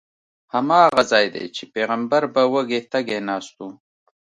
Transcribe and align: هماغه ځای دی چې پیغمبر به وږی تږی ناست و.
هماغه 0.53 1.01
ځای 1.11 1.25
دی 1.35 1.45
چې 1.55 1.63
پیغمبر 1.73 2.23
به 2.33 2.41
وږی 2.51 2.81
تږی 2.91 3.19
ناست 3.27 3.55
و. 3.63 3.67